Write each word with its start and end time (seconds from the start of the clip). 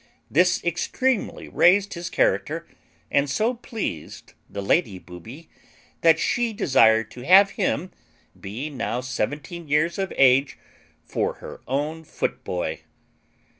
This 0.31 0.63
extremely 0.63 1.47
raised 1.47 1.93
his 1.93 2.09
character, 2.09 2.65
and 3.11 3.29
so 3.29 3.53
pleased 3.53 4.33
the 4.49 4.59
Lady 4.63 4.97
Booby, 4.97 5.47
that 6.01 6.17
she 6.17 6.53
desired 6.53 7.11
to 7.11 7.23
have 7.23 7.51
him 7.51 7.91
(being 8.41 8.77
now 8.77 9.01
seventeen 9.01 9.67
years 9.67 9.99
of 9.99 10.11
age) 10.17 10.57
for 11.05 11.33
her 11.35 11.61
own 11.67 12.03
footboy. 12.03 12.79